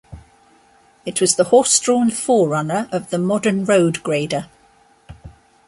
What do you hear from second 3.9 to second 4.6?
grader.